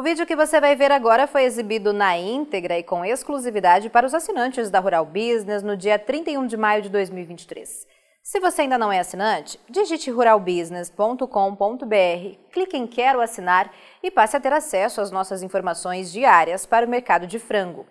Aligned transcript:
O 0.00 0.02
vídeo 0.02 0.24
que 0.24 0.34
você 0.34 0.58
vai 0.62 0.74
ver 0.74 0.90
agora 0.90 1.26
foi 1.26 1.44
exibido 1.44 1.92
na 1.92 2.16
íntegra 2.16 2.78
e 2.78 2.82
com 2.82 3.04
exclusividade 3.04 3.90
para 3.90 4.06
os 4.06 4.14
assinantes 4.14 4.70
da 4.70 4.80
Rural 4.80 5.04
Business 5.04 5.62
no 5.62 5.76
dia 5.76 5.98
31 5.98 6.46
de 6.46 6.56
maio 6.56 6.80
de 6.80 6.88
2023. 6.88 7.86
Se 8.22 8.40
você 8.40 8.62
ainda 8.62 8.78
não 8.78 8.90
é 8.90 8.98
assinante, 8.98 9.60
digite 9.68 10.10
ruralbusiness.com.br, 10.10 12.38
clique 12.50 12.78
em 12.78 12.86
Quero 12.86 13.20
assinar 13.20 13.70
e 14.02 14.10
passe 14.10 14.38
a 14.38 14.40
ter 14.40 14.54
acesso 14.54 15.02
às 15.02 15.10
nossas 15.10 15.42
informações 15.42 16.10
diárias 16.10 16.64
para 16.64 16.86
o 16.86 16.88
mercado 16.88 17.26
de 17.26 17.38
frango. 17.38 17.84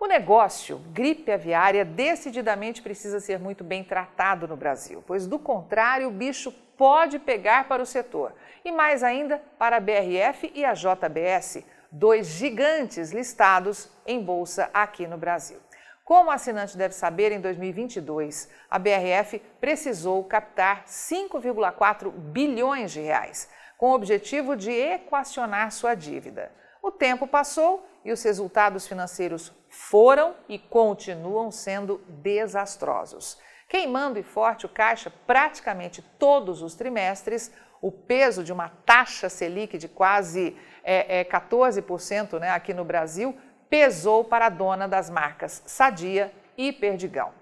O 0.00 0.06
negócio 0.06 0.78
gripe 0.92 1.32
aviária 1.32 1.84
decididamente 1.84 2.80
precisa 2.80 3.18
ser 3.18 3.40
muito 3.40 3.64
bem 3.64 3.82
tratado 3.82 4.46
no 4.46 4.56
Brasil, 4.56 5.02
pois 5.04 5.26
do 5.26 5.40
contrário 5.40 6.06
o 6.06 6.12
bicho 6.12 6.52
pode 6.76 7.18
pegar 7.18 7.66
para 7.66 7.82
o 7.82 7.86
setor 7.86 8.32
e 8.64 8.70
mais 8.70 9.02
ainda 9.02 9.42
para 9.58 9.78
a 9.78 9.80
BRF 9.80 10.52
e 10.54 10.64
a 10.64 10.72
JBS, 10.72 11.64
dois 11.90 12.28
gigantes 12.28 13.10
listados 13.10 13.90
em 14.06 14.22
bolsa 14.22 14.70
aqui 14.72 15.04
no 15.04 15.18
Brasil. 15.18 15.58
Como 16.04 16.30
o 16.30 16.32
assinante 16.32 16.78
deve 16.78 16.94
saber, 16.94 17.32
em 17.32 17.40
2022, 17.40 18.48
a 18.70 18.78
BRF 18.78 19.40
precisou 19.60 20.22
captar 20.22 20.84
5,4 20.84 22.12
bilhões 22.12 22.92
de 22.92 23.00
reais, 23.00 23.50
com 23.76 23.90
o 23.90 23.94
objetivo 23.94 24.54
de 24.54 24.70
equacionar 24.70 25.72
sua 25.72 25.96
dívida. 25.96 26.52
O 26.80 26.92
tempo 26.92 27.26
passou 27.26 27.84
e 28.08 28.12
os 28.12 28.22
resultados 28.22 28.88
financeiros 28.88 29.52
foram 29.68 30.34
e 30.48 30.58
continuam 30.58 31.50
sendo 31.50 32.00
desastrosos. 32.08 33.38
Queimando 33.68 34.18
e 34.18 34.22
forte 34.22 34.64
o 34.64 34.68
caixa 34.68 35.12
praticamente 35.26 36.00
todos 36.18 36.62
os 36.62 36.74
trimestres, 36.74 37.52
o 37.82 37.92
peso 37.92 38.42
de 38.42 38.50
uma 38.50 38.70
taxa 38.86 39.28
Selic 39.28 39.76
de 39.76 39.88
quase 39.88 40.56
é, 40.82 41.20
é, 41.20 41.24
14% 41.24 42.40
né, 42.40 42.50
aqui 42.50 42.72
no 42.72 42.82
Brasil 42.82 43.36
pesou 43.68 44.24
para 44.24 44.46
a 44.46 44.48
dona 44.48 44.88
das 44.88 45.10
marcas 45.10 45.62
Sadia 45.66 46.32
e 46.56 46.72
Perdigão. 46.72 47.34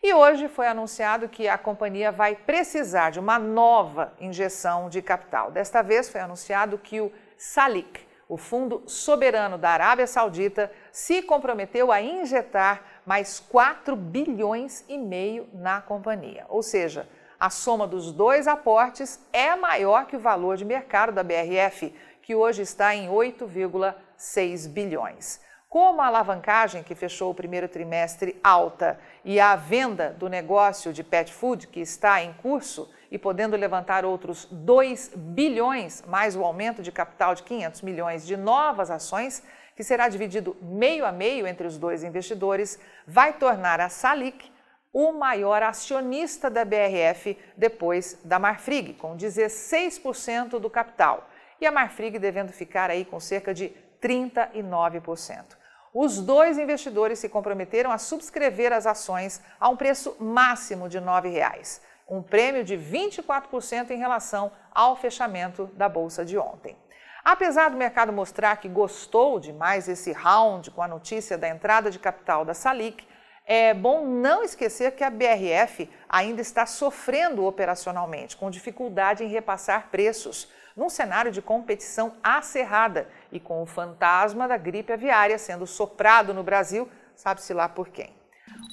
E 0.00 0.14
hoje 0.14 0.46
foi 0.46 0.68
anunciado 0.68 1.28
que 1.28 1.48
a 1.48 1.58
companhia 1.58 2.12
vai 2.12 2.36
precisar 2.36 3.10
de 3.10 3.18
uma 3.18 3.40
nova 3.40 4.12
injeção 4.20 4.88
de 4.88 5.02
capital. 5.02 5.50
Desta 5.50 5.82
vez 5.82 6.08
foi 6.08 6.20
anunciado 6.20 6.78
que 6.78 7.00
o 7.00 7.12
Salik, 7.36 8.11
o 8.32 8.38
Fundo 8.38 8.82
Soberano 8.86 9.58
da 9.58 9.68
Arábia 9.68 10.06
Saudita 10.06 10.72
se 10.90 11.20
comprometeu 11.20 11.92
a 11.92 12.00
injetar 12.00 12.82
mais 13.04 13.38
4 13.38 13.94
bilhões 13.94 14.86
e 14.88 14.96
meio 14.96 15.46
na 15.52 15.82
companhia. 15.82 16.46
Ou 16.48 16.62
seja, 16.62 17.06
a 17.38 17.50
soma 17.50 17.86
dos 17.86 18.10
dois 18.10 18.48
aportes 18.48 19.20
é 19.34 19.54
maior 19.54 20.06
que 20.06 20.16
o 20.16 20.18
valor 20.18 20.56
de 20.56 20.64
mercado 20.64 21.12
da 21.12 21.22
BRF, 21.22 21.94
que 22.22 22.34
hoje 22.34 22.62
está 22.62 22.94
em 22.94 23.10
8,6 23.10 24.66
bilhões. 24.66 25.38
Como 25.68 26.00
a 26.00 26.06
alavancagem 26.06 26.82
que 26.82 26.94
fechou 26.94 27.30
o 27.30 27.34
primeiro 27.34 27.68
trimestre 27.68 28.40
alta 28.42 28.98
e 29.22 29.38
a 29.38 29.54
venda 29.56 30.08
do 30.18 30.30
negócio 30.30 30.90
de 30.90 31.04
pet 31.04 31.30
food 31.30 31.66
que 31.66 31.80
está 31.80 32.22
em 32.22 32.32
curso, 32.32 32.88
e 33.12 33.18
podendo 33.18 33.58
levantar 33.58 34.06
outros 34.06 34.48
2 34.50 35.12
bilhões, 35.14 36.02
mais 36.08 36.34
o 36.34 36.42
aumento 36.42 36.82
de 36.82 36.90
capital 36.90 37.34
de 37.34 37.42
500 37.42 37.82
milhões 37.82 38.26
de 38.26 38.38
novas 38.38 38.90
ações, 38.90 39.42
que 39.76 39.84
será 39.84 40.08
dividido 40.08 40.56
meio 40.62 41.04
a 41.04 41.12
meio 41.12 41.46
entre 41.46 41.66
os 41.66 41.76
dois 41.76 42.02
investidores, 42.02 42.80
vai 43.06 43.34
tornar 43.34 43.80
a 43.80 43.90
Salic 43.90 44.50
o 44.90 45.12
maior 45.12 45.62
acionista 45.62 46.48
da 46.48 46.64
BRF 46.64 47.36
depois 47.54 48.18
da 48.24 48.38
Marfrig, 48.38 48.94
com 48.94 49.14
16% 49.14 50.58
do 50.58 50.70
capital, 50.70 51.28
e 51.60 51.66
a 51.66 51.70
Marfrig 51.70 52.18
devendo 52.18 52.50
ficar 52.50 52.88
aí 52.88 53.04
com 53.04 53.20
cerca 53.20 53.52
de 53.52 53.74
39%. 54.00 55.54
Os 55.92 56.18
dois 56.18 56.56
investidores 56.56 57.18
se 57.18 57.28
comprometeram 57.28 57.92
a 57.92 57.98
subscrever 57.98 58.72
as 58.72 58.86
ações 58.86 59.42
a 59.60 59.68
um 59.68 59.76
preço 59.76 60.16
máximo 60.18 60.88
de 60.88 60.98
R$ 60.98 61.04
9,00 61.04 61.91
um 62.08 62.22
prêmio 62.22 62.64
de 62.64 62.76
24% 62.76 63.90
em 63.90 63.98
relação 63.98 64.52
ao 64.70 64.96
fechamento 64.96 65.66
da 65.74 65.88
bolsa 65.88 66.24
de 66.24 66.36
ontem. 66.36 66.76
Apesar 67.24 67.70
do 67.70 67.76
mercado 67.76 68.12
mostrar 68.12 68.56
que 68.56 68.68
gostou 68.68 69.38
de 69.38 69.52
mais 69.52 69.88
esse 69.88 70.10
round 70.12 70.70
com 70.72 70.82
a 70.82 70.88
notícia 70.88 71.38
da 71.38 71.48
entrada 71.48 71.90
de 71.90 71.98
capital 71.98 72.44
da 72.44 72.52
Salic, 72.52 73.06
é 73.46 73.74
bom 73.74 74.06
não 74.06 74.42
esquecer 74.42 74.92
que 74.92 75.04
a 75.04 75.10
BRF 75.10 75.88
ainda 76.08 76.40
está 76.40 76.66
sofrendo 76.66 77.44
operacionalmente, 77.44 78.36
com 78.36 78.50
dificuldade 78.50 79.24
em 79.24 79.28
repassar 79.28 79.88
preços, 79.90 80.50
num 80.76 80.88
cenário 80.88 81.30
de 81.30 81.42
competição 81.42 82.14
acirrada 82.22 83.08
e 83.30 83.38
com 83.38 83.62
o 83.62 83.66
fantasma 83.66 84.48
da 84.48 84.56
gripe 84.56 84.92
aviária 84.92 85.38
sendo 85.38 85.66
soprado 85.66 86.32
no 86.32 86.42
Brasil, 86.42 86.88
sabe-se 87.14 87.52
lá 87.52 87.68
por 87.68 87.88
quem. 87.88 88.21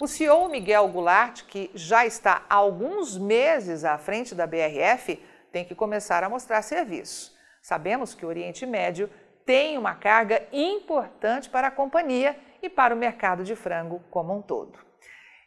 O 0.01 0.07
CEO 0.07 0.47
Miguel 0.47 0.87
Goulart, 0.87 1.43
que 1.43 1.69
já 1.73 2.05
está 2.05 2.45
há 2.49 2.55
alguns 2.55 3.17
meses 3.17 3.83
à 3.83 3.97
frente 3.97 4.33
da 4.33 4.47
BRF, 4.47 5.21
tem 5.51 5.65
que 5.65 5.75
começar 5.75 6.23
a 6.23 6.29
mostrar 6.29 6.61
serviço. 6.61 7.35
Sabemos 7.61 8.15
que 8.15 8.25
o 8.25 8.29
Oriente 8.29 8.65
Médio 8.65 9.09
tem 9.45 9.77
uma 9.77 9.93
carga 9.93 10.41
importante 10.53 11.49
para 11.49 11.67
a 11.67 11.71
companhia 11.71 12.39
e 12.63 12.69
para 12.69 12.95
o 12.95 12.97
mercado 12.97 13.43
de 13.43 13.57
frango 13.57 14.01
como 14.09 14.33
um 14.33 14.41
todo. 14.41 14.79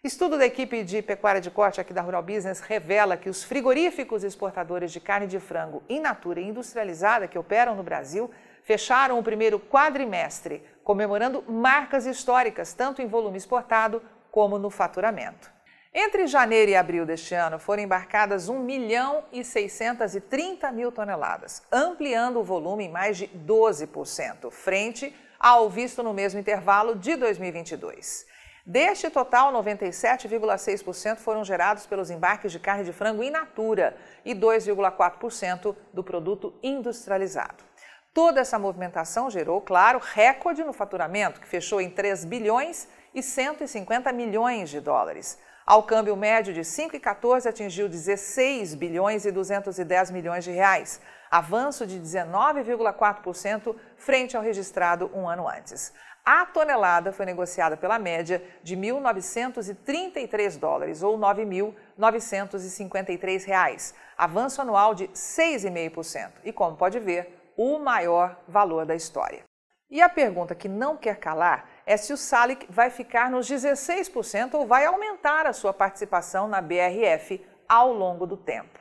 Estudo 0.04 0.36
da 0.36 0.44
equipe 0.44 0.84
de 0.84 1.00
pecuária 1.00 1.40
de 1.40 1.50
corte 1.50 1.80
aqui 1.80 1.94
da 1.94 2.02
Rural 2.02 2.22
Business 2.22 2.60
revela 2.60 3.16
que 3.16 3.30
os 3.30 3.42
frigoríficos 3.42 4.22
exportadores 4.22 4.92
de 4.92 5.00
carne 5.00 5.26
de 5.26 5.40
frango 5.40 5.82
in 5.88 6.00
natura 6.00 6.42
e 6.42 6.48
industrializada 6.48 7.26
que 7.26 7.38
operam 7.38 7.74
no 7.74 7.82
Brasil 7.82 8.30
fecharam 8.62 9.18
o 9.18 9.22
primeiro 9.22 9.58
quadrimestre, 9.58 10.62
comemorando 10.84 11.42
marcas 11.48 12.04
históricas, 12.04 12.74
tanto 12.74 13.00
em 13.00 13.06
volume 13.06 13.38
exportado 13.38 14.02
como 14.32 14.58
no 14.58 14.70
faturamento. 14.70 15.52
Entre 15.94 16.26
janeiro 16.26 16.70
e 16.70 16.74
abril 16.74 17.04
deste 17.04 17.34
ano, 17.34 17.58
foram 17.58 17.82
embarcadas 17.82 18.48
1 18.48 18.58
milhão 18.58 19.24
e 19.30 19.44
630 19.44 20.72
mil 20.72 20.90
toneladas, 20.90 21.62
ampliando 21.70 22.40
o 22.40 22.42
volume 22.42 22.84
em 22.84 22.90
mais 22.90 23.18
de 23.18 23.28
12%, 23.28 24.50
frente 24.50 25.14
ao 25.38 25.68
visto 25.68 26.02
no 26.02 26.14
mesmo 26.14 26.40
intervalo 26.40 26.96
de 26.96 27.14
2022. 27.14 28.26
Deste 28.64 29.10
total, 29.10 29.52
97,6% 29.52 31.16
foram 31.16 31.44
gerados 31.44 31.84
pelos 31.84 32.10
embarques 32.10 32.52
de 32.52 32.58
carne 32.58 32.84
de 32.84 32.92
frango 32.92 33.22
in 33.22 33.30
natura 33.30 33.94
e 34.24 34.34
2,4% 34.34 35.76
do 35.92 36.02
produto 36.02 36.54
industrializado. 36.62 37.71
Toda 38.14 38.40
essa 38.40 38.58
movimentação 38.58 39.30
gerou, 39.30 39.62
claro, 39.62 39.98
recorde 39.98 40.62
no 40.62 40.74
faturamento, 40.74 41.40
que 41.40 41.48
fechou 41.48 41.80
em 41.80 41.88
3 41.88 42.26
bilhões 42.26 42.86
e 43.14 43.22
150 43.22 44.12
milhões 44.12 44.68
de 44.68 44.80
dólares. 44.80 45.38
Ao 45.64 45.82
câmbio 45.82 46.14
médio 46.14 46.52
de 46.52 46.60
5,14 46.60 47.48
atingiu 47.48 47.88
16 47.88 48.74
bilhões 48.74 49.24
e 49.24 49.32
210 49.32 50.10
milhões 50.10 50.44
de 50.44 50.50
reais, 50.50 51.00
avanço 51.30 51.86
de 51.86 51.98
19,4% 51.98 53.74
frente 53.96 54.36
ao 54.36 54.42
registrado 54.42 55.10
um 55.14 55.26
ano 55.26 55.48
antes. 55.48 55.90
A 56.22 56.44
tonelada 56.44 57.12
foi 57.12 57.24
negociada 57.24 57.78
pela 57.78 57.98
média 57.98 58.44
de 58.62 58.76
1.933 58.76 60.58
dólares, 60.58 61.02
ou 61.02 61.18
9.953 61.18 63.44
reais, 63.44 63.94
avanço 64.18 64.60
anual 64.60 64.94
de 64.94 65.08
6,5%, 65.08 66.32
e 66.44 66.52
como 66.52 66.76
pode 66.76 67.00
ver, 67.00 67.41
o 67.56 67.78
maior 67.78 68.40
valor 68.48 68.86
da 68.86 68.94
história. 68.94 69.44
E 69.90 70.00
a 70.00 70.08
pergunta 70.08 70.54
que 70.54 70.68
não 70.68 70.96
quer 70.96 71.16
calar 71.16 71.68
é 71.84 71.96
se 71.96 72.12
o 72.12 72.16
Salic 72.16 72.66
vai 72.70 72.88
ficar 72.88 73.30
nos 73.30 73.46
16% 73.46 74.54
ou 74.54 74.66
vai 74.66 74.86
aumentar 74.86 75.46
a 75.46 75.52
sua 75.52 75.72
participação 75.72 76.48
na 76.48 76.62
BRF 76.62 77.44
ao 77.68 77.92
longo 77.92 78.26
do 78.26 78.36
tempo. 78.36 78.80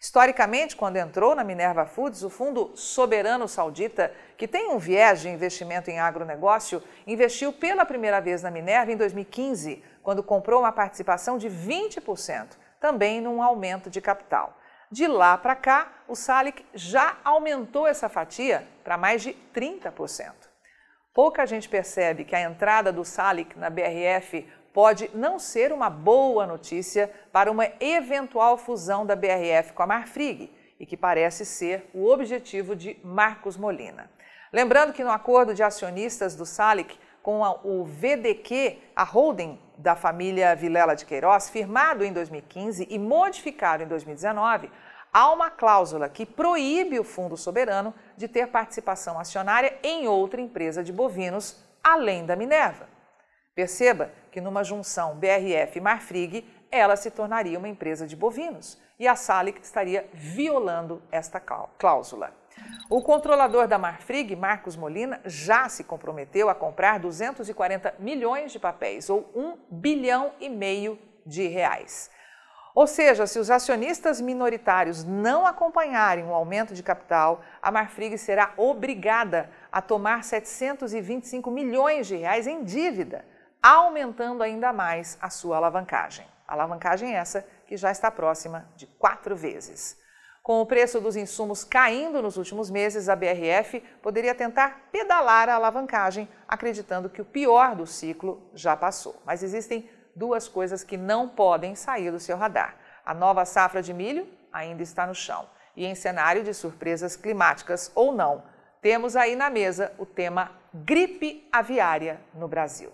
Historicamente, 0.00 0.76
quando 0.76 0.96
entrou 0.96 1.34
na 1.34 1.42
Minerva 1.42 1.84
Foods, 1.84 2.22
o 2.22 2.30
fundo 2.30 2.70
soberano 2.76 3.48
saudita, 3.48 4.12
que 4.36 4.46
tem 4.46 4.70
um 4.70 4.78
viés 4.78 5.20
de 5.20 5.28
investimento 5.28 5.90
em 5.90 5.98
agronegócio, 5.98 6.80
investiu 7.04 7.52
pela 7.52 7.84
primeira 7.84 8.20
vez 8.20 8.42
na 8.42 8.50
Minerva 8.50 8.92
em 8.92 8.96
2015, 8.96 9.82
quando 10.02 10.22
comprou 10.22 10.60
uma 10.60 10.70
participação 10.70 11.36
de 11.36 11.48
20%, 11.48 12.56
também 12.80 13.20
num 13.20 13.42
aumento 13.42 13.90
de 13.90 14.00
capital. 14.00 14.56
De 14.90 15.06
lá 15.06 15.36
para 15.36 15.54
cá, 15.54 15.92
o 16.08 16.14
Salic 16.14 16.64
já 16.72 17.18
aumentou 17.22 17.86
essa 17.86 18.08
fatia 18.08 18.66
para 18.82 18.96
mais 18.96 19.22
de 19.22 19.36
30%. 19.54 20.32
Pouca 21.12 21.44
gente 21.46 21.68
percebe 21.68 22.24
que 22.24 22.34
a 22.34 22.40
entrada 22.40 22.90
do 22.90 23.04
Salic 23.04 23.58
na 23.58 23.68
BRF 23.68 24.46
pode 24.72 25.10
não 25.12 25.38
ser 25.38 25.72
uma 25.72 25.90
boa 25.90 26.46
notícia 26.46 27.12
para 27.32 27.50
uma 27.50 27.68
eventual 27.80 28.56
fusão 28.56 29.04
da 29.04 29.14
BRF 29.14 29.72
com 29.74 29.82
a 29.82 29.86
Marfrig 29.86 30.50
e 30.80 30.86
que 30.86 30.96
parece 30.96 31.44
ser 31.44 31.90
o 31.92 32.06
objetivo 32.06 32.74
de 32.74 32.98
Marcos 33.02 33.56
Molina. 33.56 34.10
Lembrando 34.52 34.92
que 34.92 35.04
no 35.04 35.10
acordo 35.10 35.54
de 35.54 35.62
acionistas 35.62 36.34
do 36.34 36.46
Salic 36.46 36.98
com 37.22 37.44
a, 37.44 37.52
o 37.62 37.84
VDQ, 37.84 38.78
a 38.96 39.02
holding 39.02 39.60
da 39.78 39.94
família 39.94 40.54
Vilela 40.56 40.96
de 40.96 41.06
Queiroz, 41.06 41.48
firmado 41.48 42.04
em 42.04 42.12
2015 42.12 42.88
e 42.90 42.98
modificado 42.98 43.82
em 43.82 43.86
2019, 43.86 44.70
há 45.12 45.30
uma 45.32 45.50
cláusula 45.50 46.08
que 46.08 46.26
proíbe 46.26 46.98
o 46.98 47.04
Fundo 47.04 47.36
Soberano 47.36 47.94
de 48.16 48.26
ter 48.26 48.48
participação 48.48 49.18
acionária 49.18 49.78
em 49.82 50.08
outra 50.08 50.40
empresa 50.40 50.82
de 50.82 50.92
bovinos 50.92 51.64
além 51.82 52.26
da 52.26 52.34
Minerva. 52.34 52.88
Perceba 53.54 54.10
que 54.30 54.40
numa 54.40 54.62
junção 54.62 55.16
BRF-Marfrig, 55.16 56.44
ela 56.70 56.96
se 56.96 57.10
tornaria 57.10 57.58
uma 57.58 57.68
empresa 57.68 58.06
de 58.06 58.16
bovinos 58.16 58.78
e 58.98 59.06
a 59.06 59.14
Salic 59.14 59.60
estaria 59.62 60.08
violando 60.12 61.02
esta 61.10 61.40
cláusula. 61.40 62.32
O 62.90 63.02
controlador 63.02 63.68
da 63.68 63.78
Marfrig, 63.78 64.34
Marcos 64.34 64.74
Molina, 64.74 65.20
já 65.24 65.68
se 65.68 65.84
comprometeu 65.84 66.48
a 66.48 66.54
comprar 66.54 66.98
240 66.98 67.94
milhões 67.98 68.50
de 68.50 68.58
papéis, 68.58 69.08
ou 69.08 69.30
1 69.34 69.56
bilhão 69.70 70.32
e 70.40 70.48
meio 70.48 70.98
de 71.24 71.46
reais. 71.46 72.10
Ou 72.74 72.86
seja, 72.86 73.26
se 73.26 73.38
os 73.38 73.50
acionistas 73.50 74.20
minoritários 74.20 75.04
não 75.04 75.46
acompanharem 75.46 76.24
o 76.24 76.32
aumento 76.32 76.74
de 76.74 76.82
capital, 76.82 77.42
a 77.60 77.70
Marfrig 77.70 78.16
será 78.16 78.52
obrigada 78.56 79.50
a 79.70 79.82
tomar 79.82 80.22
725 80.24 81.50
milhões 81.50 82.06
de 82.06 82.16
reais 82.16 82.46
em 82.46 82.62
dívida, 82.62 83.24
aumentando 83.62 84.42
ainda 84.42 84.72
mais 84.72 85.18
a 85.20 85.30
sua 85.30 85.56
alavancagem. 85.56 86.26
Alavancagem 86.46 87.14
essa 87.14 87.46
que 87.66 87.76
já 87.76 87.90
está 87.90 88.10
próxima 88.10 88.68
de 88.76 88.86
quatro 88.86 89.36
vezes. 89.36 89.98
Com 90.42 90.62
o 90.62 90.66
preço 90.66 90.98
dos 90.98 91.14
insumos 91.14 91.62
caindo 91.62 92.22
nos 92.22 92.38
últimos 92.38 92.70
meses, 92.70 93.08
a 93.10 93.14
BRF 93.14 93.80
poderia 94.02 94.34
tentar 94.34 94.88
pedalar 94.90 95.48
a 95.48 95.56
alavancagem, 95.56 96.26
acreditando 96.48 97.10
que 97.10 97.20
o 97.20 97.24
pior 97.24 97.76
do 97.76 97.86
ciclo 97.86 98.50
já 98.54 98.74
passou. 98.74 99.20
Mas 99.26 99.42
existem 99.42 99.90
duas 100.16 100.48
coisas 100.48 100.82
que 100.82 100.96
não 100.96 101.28
podem 101.28 101.74
sair 101.74 102.10
do 102.10 102.18
seu 102.18 102.36
radar. 102.36 102.76
A 103.04 103.12
nova 103.12 103.44
safra 103.44 103.82
de 103.82 103.92
milho 103.92 104.26
ainda 104.50 104.82
está 104.82 105.06
no 105.06 105.14
chão. 105.14 105.46
E 105.76 105.84
em 105.84 105.94
cenário 105.94 106.42
de 106.42 106.54
surpresas 106.54 107.14
climáticas 107.14 107.92
ou 107.94 108.10
não, 108.10 108.42
temos 108.80 109.16
aí 109.16 109.36
na 109.36 109.50
mesa 109.50 109.92
o 109.98 110.06
tema 110.06 110.50
gripe 110.72 111.46
aviária 111.52 112.20
no 112.32 112.48
Brasil. 112.48 112.90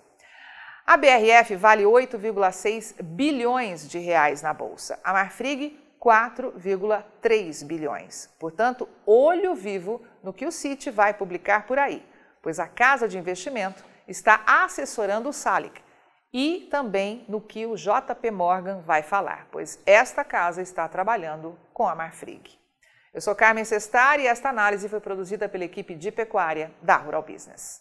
A 0.86 0.98
BRF 0.98 1.56
vale 1.56 1.84
8,6 1.84 3.02
bilhões 3.02 3.88
de 3.88 3.98
reais 3.98 4.42
na 4.42 4.52
bolsa. 4.52 5.00
A 5.02 5.14
Marfrig 5.14 5.80
4,3 5.98 7.64
bilhões. 7.64 8.28
Portanto, 8.38 8.86
olho 9.06 9.54
vivo 9.54 10.02
no 10.22 10.32
que 10.32 10.44
o 10.44 10.52
CIT 10.52 10.90
vai 10.90 11.14
publicar 11.14 11.66
por 11.66 11.78
aí, 11.78 12.06
pois 12.42 12.60
a 12.60 12.68
casa 12.68 13.08
de 13.08 13.16
investimento 13.16 13.82
está 14.06 14.42
assessorando 14.46 15.30
o 15.30 15.32
Salic, 15.32 15.82
e 16.30 16.68
também 16.70 17.24
no 17.28 17.40
que 17.40 17.64
o 17.64 17.76
JP 17.76 18.30
Morgan 18.32 18.80
vai 18.80 19.02
falar, 19.02 19.48
pois 19.50 19.80
esta 19.86 20.22
casa 20.22 20.60
está 20.60 20.86
trabalhando 20.86 21.58
com 21.72 21.88
a 21.88 21.94
Marfrig. 21.94 22.58
Eu 23.14 23.20
sou 23.20 23.34
Carmen 23.34 23.64
Sestari 23.64 24.24
e 24.24 24.26
esta 24.26 24.50
análise 24.50 24.88
foi 24.88 25.00
produzida 25.00 25.48
pela 25.48 25.64
equipe 25.64 25.94
de 25.94 26.10
pecuária 26.10 26.72
da 26.82 26.96
Rural 26.96 27.22
Business. 27.22 27.80